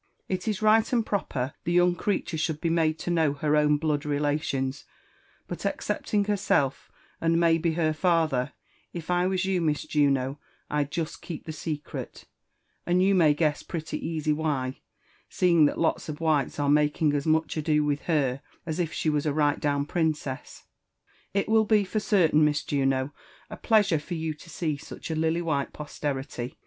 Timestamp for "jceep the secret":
11.21-12.25